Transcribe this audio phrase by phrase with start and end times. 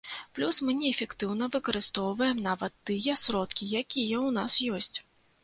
[0.37, 4.97] Плюс мы неэфектыўна выкарыстоўваем нават тыя сродкі, якія ў нас ёсць.